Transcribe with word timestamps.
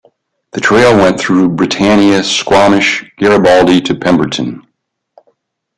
The 0.53 0.59
trail 0.61 0.97
went 0.97 1.19
through 1.19 1.49
Britannia, 1.49 2.23
Squamish, 2.23 3.05
Garibaldi 3.19 3.79
to 3.81 3.93
Pemberton. 3.93 4.65